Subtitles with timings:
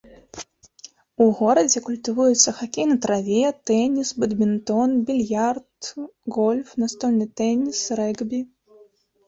[1.25, 5.93] У горадзе культывуюцца хакей на траве, тэніс, бадмінтон, більярд,
[6.41, 8.39] гольф, настольны тэніс, рэгбі.